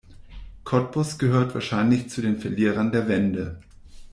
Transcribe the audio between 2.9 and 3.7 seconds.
der Wende.